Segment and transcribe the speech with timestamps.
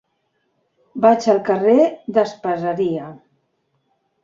[1.07, 1.77] Vaig al carrer
[2.17, 3.13] d'Espaseria.